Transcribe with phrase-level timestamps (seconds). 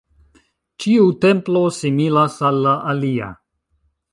[0.85, 3.29] Ĉiu templo similas al la alia.